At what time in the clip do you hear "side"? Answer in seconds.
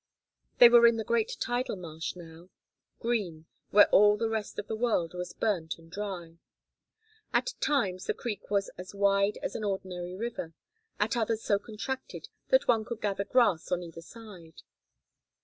14.01-14.63